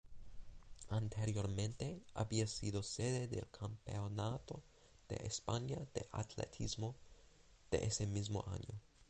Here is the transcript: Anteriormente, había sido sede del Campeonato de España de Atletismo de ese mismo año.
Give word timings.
Anteriormente, 0.89 2.01
había 2.15 2.47
sido 2.47 2.81
sede 2.81 3.27
del 3.27 3.47
Campeonato 3.51 4.63
de 5.07 5.17
España 5.27 5.77
de 5.93 6.07
Atletismo 6.11 6.95
de 7.69 7.85
ese 7.85 8.07
mismo 8.07 8.43
año. 8.47 8.81